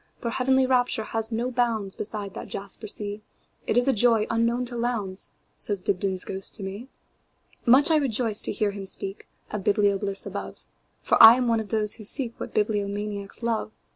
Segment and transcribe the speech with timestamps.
[0.21, 3.21] Their heavenly rapture has no boundsBeside that jasper sea;
[3.67, 6.87] It is a joy unknown to Lowndes,"Says Dibdin's ghost to me.
[7.67, 9.27] Much I rejoiced to hear him speakOf
[9.63, 10.65] biblio bliss above,
[11.03, 13.73] For I am one of those who seekWhat bibliomaniacs love.